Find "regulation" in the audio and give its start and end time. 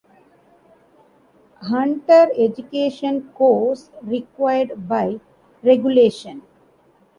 5.61-6.41